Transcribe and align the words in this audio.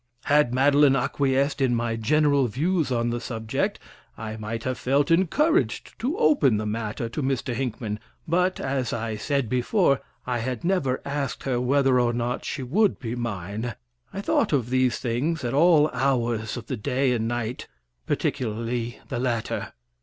Had 0.23 0.51
Madeline 0.51 0.95
acquiesced 0.95 1.61
in 1.61 1.75
my 1.75 1.95
general 1.95 2.47
views 2.47 2.91
on 2.91 3.11
the 3.11 3.21
subject, 3.21 3.77
I 4.17 4.35
might 4.35 4.63
have 4.63 4.79
felt 4.79 5.11
encouraged 5.11 5.93
to 5.99 6.17
open 6.17 6.57
the 6.57 6.65
matter 6.65 7.07
to 7.09 7.21
Mr. 7.21 7.53
Hinckman; 7.53 7.99
but, 8.27 8.59
as 8.59 8.93
I 8.93 9.15
said 9.15 9.47
before, 9.47 10.01
I 10.25 10.39
had 10.39 10.63
never 10.63 11.03
asked 11.05 11.43
her 11.43 11.61
whether 11.61 11.99
or 11.99 12.13
not 12.13 12.45
she 12.45 12.63
would 12.63 12.97
be 12.97 13.13
mine. 13.15 13.75
I 14.11 14.21
thought 14.21 14.51
of 14.51 14.71
these 14.71 14.97
things 14.97 15.43
at 15.43 15.53
all 15.53 15.87
hours 15.93 16.57
of 16.57 16.65
the 16.65 16.77
day 16.77 17.11
and 17.11 17.27
night, 17.27 17.67
particularly 18.07 18.99
the 19.07 19.19
latter. 19.19 19.73